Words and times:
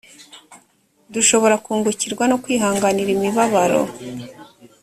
dushobora 1.13 1.55
kungukirwa 1.65 2.23
no 2.31 2.37
kwihanganira 2.43 3.09
imibabaro 3.13 3.81